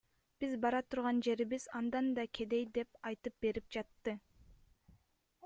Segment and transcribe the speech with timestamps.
[0.43, 4.19] Биз бара турган жерибиз андан да кедей деп айтып берип жатты.